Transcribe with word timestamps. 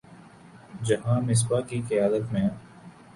جہاں 0.85 1.19
مصباح 1.21 1.61
کی 1.69 1.81
قیادت 1.89 2.31
میں 2.33 2.47